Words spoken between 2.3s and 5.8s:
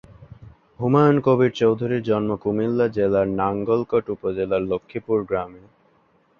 কুমিল্লা জেলার নাঙ্গলকোট উপজেলার লক্ষ্মীপুর গ্রামে।